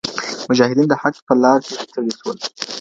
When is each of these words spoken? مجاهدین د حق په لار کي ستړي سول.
مجاهدین 0.49 0.87
د 0.89 0.93
حق 1.01 1.15
په 1.27 1.33
لار 1.43 1.59
کي 1.65 1.73
ستړي 1.85 2.11
سول. 2.19 2.37